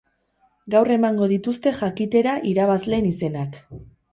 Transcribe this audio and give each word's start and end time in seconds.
Gaur 0.75 0.89
emango 0.95 1.27
dituzte 1.33 1.75
jakitera 1.81 2.35
irabazleen 2.53 3.09
izenak. 3.11 3.63